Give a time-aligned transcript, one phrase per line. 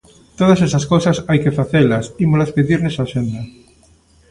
[0.39, 3.41] Todas esas cousas hai que facelas, ímolas pedir nesa axenda.